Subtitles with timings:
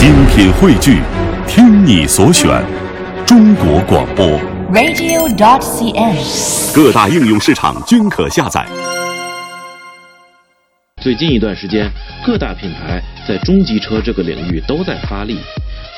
[0.00, 1.02] 精品汇聚，
[1.46, 2.48] 听你所选，
[3.26, 4.26] 中国广播。
[4.72, 6.74] radio.dot.cn，。
[6.74, 8.66] 各大应用市场均可下载。
[11.02, 11.86] 最近一段时间，
[12.24, 15.38] 各大品牌在中级车这个领域都在发力，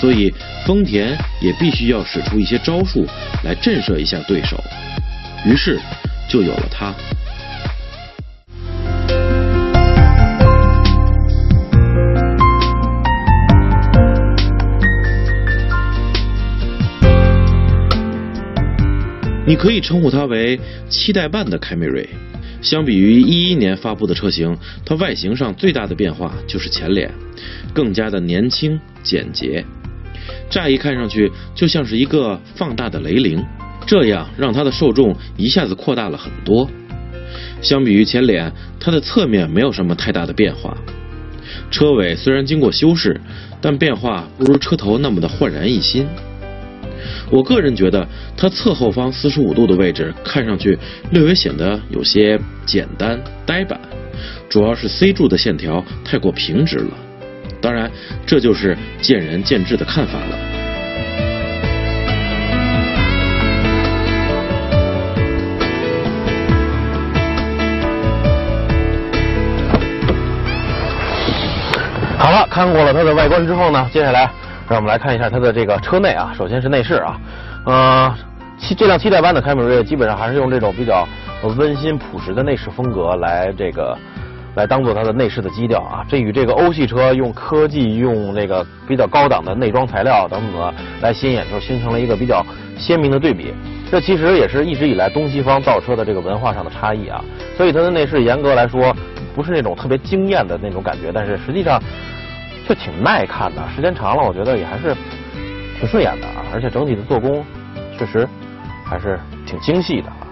[0.01, 0.35] 所以
[0.67, 3.07] 丰田也必须要使出一些招数
[3.45, 4.61] 来震慑一下对手。
[5.47, 5.81] 于是，
[6.29, 6.93] 就有了它。
[19.45, 22.09] 你可以称呼它为七代半的凯美瑞。
[22.61, 27.11] 相比于一一年发布的车型，它外形上最大的变化就是前脸，
[27.75, 29.65] 更加的年轻简洁，
[30.49, 33.45] 乍一看上去就像是一个放大的雷凌，
[33.85, 36.71] 这样让它的受众一下子扩大了很多。
[37.61, 40.77] 相比于前脸，它的侧面没有什么太大的变化，
[41.69, 43.21] 车尾虽然经过修饰，
[43.61, 46.07] 但变化不如车头那么的焕然一新。
[47.31, 50.79] 我个人觉得，它侧后方四十五度的位置看上去
[51.11, 53.81] 略微显得有些简单呆板，
[54.49, 56.91] 主要是 C 柱的线条太过平直了。
[57.61, 57.91] 当然，
[58.27, 60.39] 这就是见仁见智的看法了。
[72.19, 74.31] 好了，看过了它的外观之后呢，接下来
[74.73, 76.33] 让我们来看一下它的这个车内啊。
[76.35, 77.21] 首先是内饰啊，
[77.67, 78.15] 呃，
[78.59, 81.07] 七这辆七代班的凯美瑞基本上还是用这种比较
[81.59, 83.95] 温馨朴实的内饰风格来这个
[84.55, 86.03] 来当做它的内饰的基调啊。
[86.09, 92.43] 这与这个欧系车用科技、用那个比较高档的内装材料等等的来吸引眼球，形成了一个比较
[92.79, 93.53] 鲜明的对比。
[93.91, 97.23] 这其实也是一直以来东西方造车的这个文化上的差异啊。
[97.59, 98.97] 所以它的内饰严格来说
[99.35, 101.79] 不是那种特别惊艳的那种感觉，但是实际上。
[102.69, 104.95] 就挺耐看的，时间长了，我觉得也还是
[105.79, 107.45] 挺顺眼的啊，而且整体的做工
[107.99, 108.27] 确实
[108.85, 110.27] 还是挺精细的啊。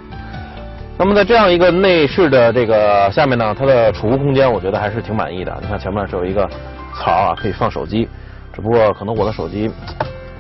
[0.97, 5.57] 那么在这样一个内饰的这个下面呢，它的储物空间我觉得还是挺满意的。
[5.61, 6.49] 你看前面是有一个
[6.95, 8.09] 槽啊，可以放手机，
[8.53, 9.71] 只不过可能我的手机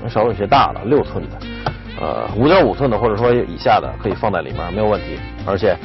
[0.09, 1.37] 稍微有些大了，六寸的，
[2.01, 5.77] 呃，五点五寸的或者说以下的可以放在里面没有问题，而且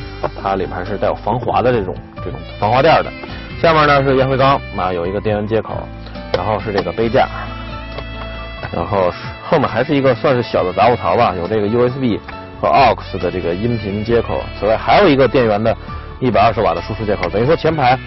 [0.42, 3.12] 它里面是带有防滑的这种这种防滑垫的。
[3.62, 5.88] 下面呢是烟灰缸啊，有一个电源接口，
[6.34, 7.28] 然后是这个杯架，
[8.72, 9.12] 然后
[9.44, 12.20] 后面还是一个算是小的杂物槽吧，有这个 USB
[12.62, 15.76] 和 AUX 的这个音频接口，此外还有一个电源的
[16.22, 17.98] 120瓦的输出接口，等于说前排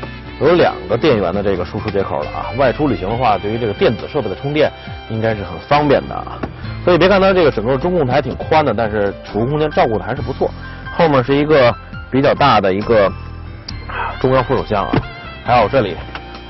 [0.41, 2.47] 有两个电源的这个输出接口了啊。
[2.57, 4.71] 外出旅行的话，对于这个电子设备的充电
[5.09, 6.39] 应该是很方便的啊。
[6.85, 10.51] 所以别看它这个整个中控台挺宽的，但是储物空间照顾的还是不错。
[10.97, 11.75] 后面是一个
[12.11, 13.11] 比较大的一个
[14.21, 14.93] 中央扶手箱啊。
[15.49, 15.97] 还有这里，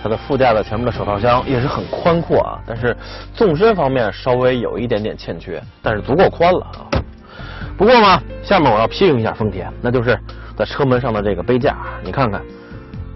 [0.03, 2.97] 它的副驾的前面的手套箱也是很宽阔啊，但是
[3.33, 6.91] 纵深方面稍微有一点点欠缺，但是足够宽了啊。
[7.77, 10.19] 不过嘛，下面我要批评一下丰田，那就是
[10.57, 12.43] 在车门上的这个杯架，你看看，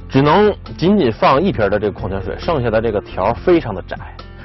[0.09, 3.97] 只能仅仅放一瓶的这个矿泉水，剩下的这个条非常的窄。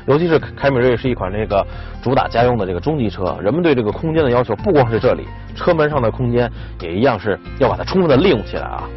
[0.08, 1.64] 尤其是凯美瑞是一款这个
[2.02, 8.90] 主打家用的这个中级车，人们对这个空间的要求不光是这里，车门上的空间也一样是要把它充分的利用起来啊。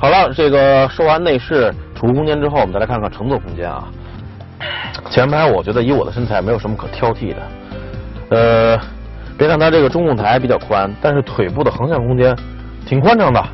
[0.00, 3.84] 好了，这个说完内饰储物空间之后，我们再来看看乘坐空间啊。
[5.10, 7.42] 前排我觉得以我的身材没有什么可挑剔的，
[8.30, 8.80] 呃，
[9.36, 12.36] 别看它这个中控台比较宽，但是腿部的横向空间
[12.86, 13.44] 挺宽敞的，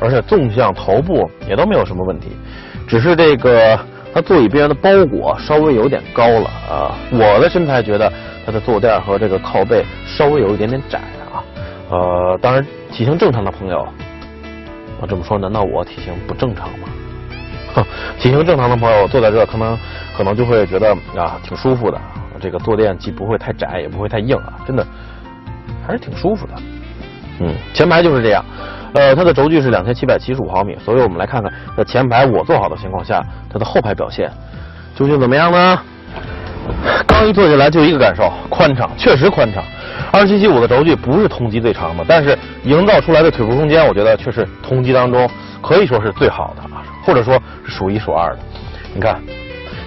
[0.00, 2.36] 而且纵向头部也都没有什么问题，
[2.88, 3.78] 只是这个
[4.12, 6.94] 它座椅边缘的包裹稍微有点高了啊。
[7.12, 8.12] 我的身材觉得
[8.44, 10.98] 它的坐垫和这个靠背稍微有一点点窄
[11.32, 11.38] 啊，
[11.90, 13.86] 呃，当然体型正常的朋友。
[15.06, 16.88] 这么说，难道我体型不正常吗？
[17.74, 17.84] 哼，
[18.18, 19.78] 体型正常的朋友坐在这，可能
[20.16, 22.00] 可能就会觉得啊挺舒服的。
[22.40, 24.86] 这个坐垫既不会太窄，也不会太硬啊，真的
[25.86, 26.52] 还是挺舒服的。
[27.40, 28.44] 嗯，前排就是这样。
[28.94, 34.30] 呃，它的轴距是两千七百七十五毫米，所以我们来看看在前排我坐好的情况下，它的后排表现
[34.94, 35.80] 究竟怎么样呢？
[37.06, 39.62] 刚一坐下来就一个感受，宽敞，确实宽敞。
[40.12, 45.28] 二七七五的轴距不是同级最长的，但是营造出来的腿部空间，我觉得却是同级当中
[45.60, 48.38] 可以说是最好的啊，或者说是数一数二的。
[48.94, 49.20] 你看，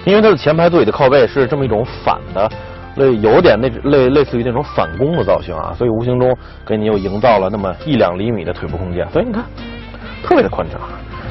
[0.04, 2.50] 因为它的前排座椅的靠背是这么一种反的，
[2.96, 6.36] 类有点那类类似于那种反弓的造型啊，所以无形中
[6.66, 9.08] 给你又营造了那么一两厘米的腿部空间。
[9.10, 9.44] 所以你看，
[10.22, 10.80] 特别的宽敞。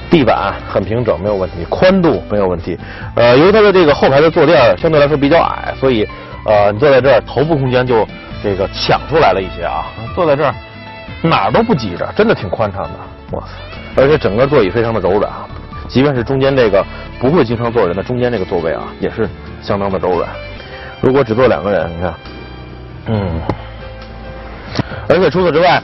[0.09, 2.77] 地板很平整，没有问题，宽度没有问题。
[3.15, 6.07] 呃，由于它的这个后排的坐垫相对来说比较矮，所以
[6.45, 8.07] 呃，你坐在这儿头部空间就
[8.41, 9.85] 这个抢出来了一些啊。
[10.15, 10.53] 坐在这儿
[11.21, 12.89] 哪儿都不挤着，真的挺宽敞的。
[13.31, 14.01] 哇塞！
[14.01, 15.31] 而且整个座椅非常的柔软，
[15.87, 16.85] 即便是中间这个
[17.19, 19.27] 不会经常坐人的中间这个座位啊，也是
[19.61, 20.29] 相当的柔软。
[21.01, 22.13] 如果只坐两个人，你看，
[23.07, 23.41] 嗯，
[25.09, 25.81] 而且除此之外，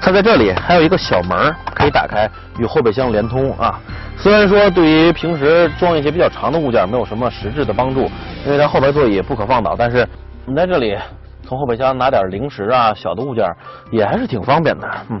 [0.00, 3.80] 它在这里还有一个小门可以打开，与后备箱连通啊。
[4.16, 8.08] 虽然说对于平时装一些比较长的物件没有什么实质的帮助，
[8.44, 10.08] 因为它后排座椅不可放倒，但是
[10.46, 10.96] 你在这里
[11.42, 13.44] 从后备箱拿点零食啊、小的物件
[13.90, 14.88] 也还是挺方便的。
[15.10, 15.20] 嗯，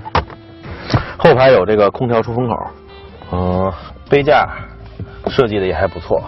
[1.18, 2.54] 后排有这个空调出风口，
[3.32, 3.72] 嗯，
[4.08, 4.48] 杯架
[5.28, 6.22] 设计的也还不错，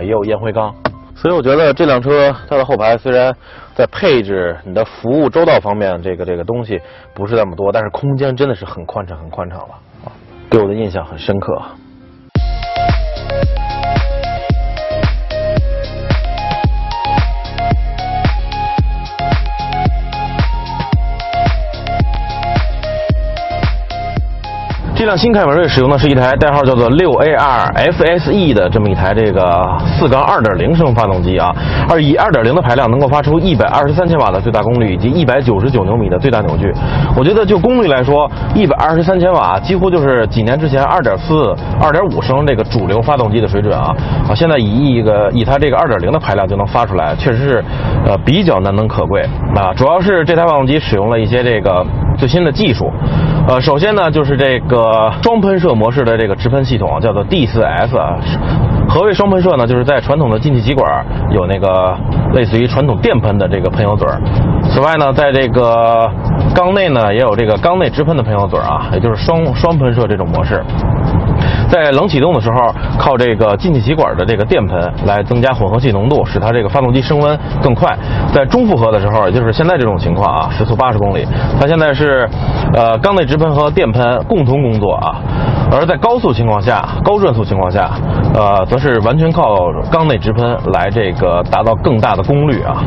[0.00, 0.72] 也有烟灰缸，
[1.16, 3.34] 所以我觉得这辆车它的后排虽然
[3.74, 6.80] 在配置、你的服务周到方面，这个这个东西
[7.12, 9.74] 不是那么多，但是空间真的是很宽敞、很宽敞了
[10.04, 10.12] 啊，
[10.48, 11.60] 给我的印象很深刻。
[25.04, 29.62] 这辆新凯美瑞使用的是一台代号叫做六 AR FSE 的这么一台这个
[29.98, 31.54] 四缸二点零升发动机啊，
[31.90, 36.72] 而以二点零的排量能够发出一百二十三千瓦的最大功率以及一百九十九牛米的最大扭矩。
[37.14, 43.94] 我觉得就功率来说，一百二十三千瓦几乎就是几年之前二点四、二点五升这个主流发动机的水准啊。
[44.26, 47.64] 啊，现在以一个以它这个二点零的排量就能发出来，确实是
[48.06, 49.22] 呃比较难能可贵
[49.54, 49.74] 啊。
[49.76, 51.84] 主要是这台发动机使用了一些这个
[52.16, 52.90] 最新的技术。
[53.46, 58.16] 呃，首先呢，就是这个双喷射模式的这个直喷系统，叫做 D4S 啊。
[58.88, 59.66] 何谓双喷射呢？
[59.66, 61.96] 就是在传统的进气歧管有那个
[62.32, 64.20] 类似于传统电喷的这个喷油嘴儿。
[64.70, 66.08] 此外呢，在这个
[66.54, 70.62] 缸内呢，也有这个缸内直喷的喷油嘴儿啊，也就是双双喷射这种模式。
[71.68, 77.96] 在冷启动的时候，靠这个进气歧管的这个电喷来增加混合气浓度，使它这个发动机升温更快。
[78.32, 81.26] 在中负荷的时候，也就是现在这种情况啊，时速八十公里，
[81.60, 82.28] 它现在是
[82.74, 85.16] 呃缸内直喷和电喷共同工作啊。
[85.72, 87.90] 而在高速情况下，高转速情况下，
[88.34, 89.56] 呃，则是完全靠
[89.90, 92.84] 缸内直喷来这个达到更大的功率啊。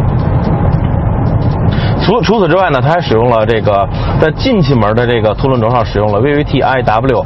[2.07, 3.85] 除除此之外呢，它还使用了这个
[4.21, 7.25] 在进气门的这个凸轮轴上使用了 VVT iW，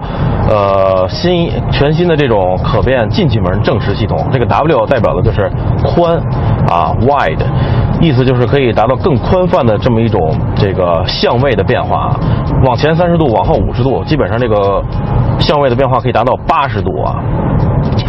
[0.49, 4.17] 呃，新全新的这种可变进气门正时系统。
[4.33, 5.47] 这个 W 代表的就是
[5.83, 6.17] 宽
[6.67, 7.37] 啊，wide，
[8.01, 12.19] 意思就是可以达到更宽泛的这么一种这个相位的变化，
[12.65, 14.83] 往前三十度，往后五十度，基本上这个
[15.39, 17.21] 相位的变化可以达到八十度啊。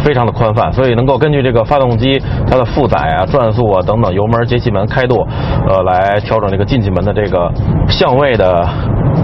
[0.03, 5.25] 非常的宽泛，所以能够根据这个发动机它的负载啊、转速啊等等，油门、节气门开度，
[5.67, 7.51] 呃，来调整这个进气门的这个
[7.87, 8.67] 相位的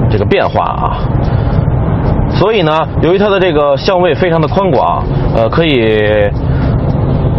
[0.10, 0.98] 这个变化啊。
[2.32, 5.04] 所以呢，由于它的这个相位非常的宽广，
[5.36, 6.32] 呃，可以。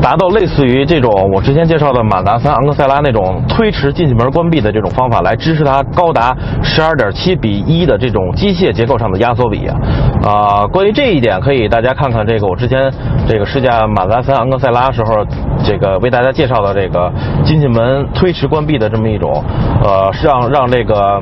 [0.02, 9.76] 达到类似于这种我之前介绍的马达三昂克赛拉那种推迟进气门关闭的这种方法，来支持它高达十二点七比一的这种机械结构上的压缩比啊。
[10.24, 12.90] 啊，关于这一点，可以大家看看这个我之前
[13.28, 15.24] 这个试驾马达三昂克赛拉时候，
[15.62, 17.12] 这个为大家介绍的这个
[17.44, 19.44] 进气门推迟关闭的这么一种，
[19.84, 21.20] 呃，让让这个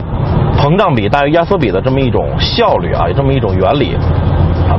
[0.57, 3.97] 膨胀比大于压缩比的这么一种效率啊，有这么一种原理。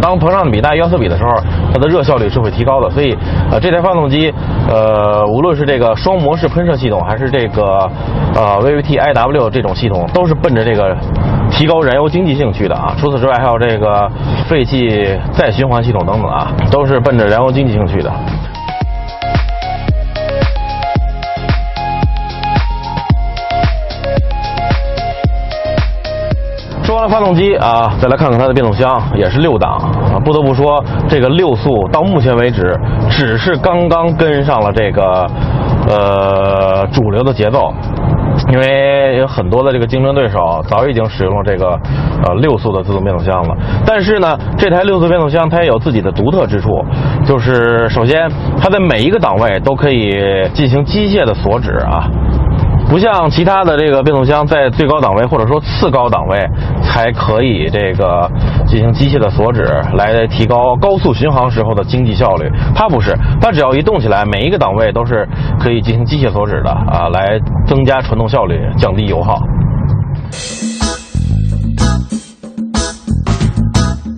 [0.01, 1.31] 当膨胀比大于压缩比的时候，
[1.73, 2.89] 它的热效率是会提高的。
[2.89, 3.17] 所以，
[3.51, 4.33] 呃，这台发动机，
[4.69, 7.89] 呃，无论是这个双模式喷射系统，还是这个
[8.35, 10.95] 呃 VVT iW 这种系统，都是奔着这个
[11.51, 12.93] 提高燃油经济性去的啊。
[12.97, 14.09] 除此之外，还有这个
[14.47, 18.11] 废气再循环系统等等啊，都是奔着燃油经济性去的。
[26.99, 29.77] 完了发动机啊，再来看看它的变速箱，也是六档
[30.13, 30.19] 啊。
[30.19, 32.77] 不得不说，这个六速到目前为止，
[33.09, 35.25] 只是刚刚跟上了这个
[35.87, 37.73] 呃主流的节奏，
[38.51, 41.69] 因为有很多的这个竞争对手早已经使用了这个
[42.27, 43.55] 呃六速的自动变速箱了。
[43.85, 46.83] 但是呢，这台六速变速箱它也有自己的独特之处，
[47.25, 48.29] 就是首先
[48.61, 50.11] 它在每一个档位都可以
[50.53, 52.09] 进行机械的锁止啊。
[52.89, 56.39] 不像其他的这个变速箱，在最高档位或者说次高档位
[56.81, 58.27] 才可以这个
[58.67, 59.61] 进行机械的锁止，
[59.93, 62.49] 来提高高速巡航时候的经济效率。
[62.75, 65.27] 它不是，它只要一动起来，每一个档位都是
[65.59, 69.39] 可以进行机械锁止的啊，来增加传动效率，降低油耗。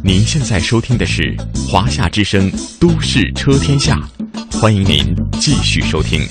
[0.01, 1.21] 您现在收听的是
[1.71, 2.49] 《华夏之声·
[2.79, 3.95] 都市车天下》，
[4.61, 6.21] 欢迎您继续收听。